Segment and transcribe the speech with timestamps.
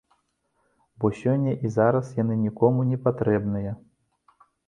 [1.03, 3.71] Бо сёння і зараз яны нікому не патрэбныя.